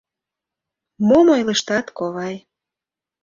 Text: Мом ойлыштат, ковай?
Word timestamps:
Мом 1.07 1.27
ойлыштат, 1.35 1.85
ковай? 1.97 2.35